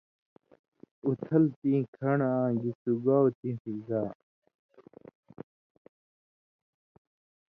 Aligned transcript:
اُتھل 1.05 1.43
تیں 1.59 1.81
کھن٘ڑ 1.95 2.19
آں 2.31 2.49
گی 2.59 2.71
سُگاؤ 2.81 3.25
تیں 3.37 3.55
فضا 3.61 4.01